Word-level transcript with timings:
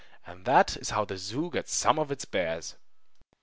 And 0.25 0.45
that 0.45 0.75
is 0.77 0.89
how 0.89 1.05
the 1.05 1.15
zoo 1.15 1.51
gets 1.51 1.75
some 1.75 1.99
of 1.99 2.09
its 2.11 2.25
bears. 2.25 2.73